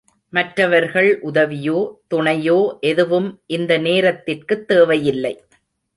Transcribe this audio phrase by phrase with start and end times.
[0.29, 1.93] மற்றவர்கள் உதவியோ,
[2.13, 2.79] துணையோ
[2.79, 5.43] எதுவும் இந்த நேரத்திற்குத் தேவையில்லை.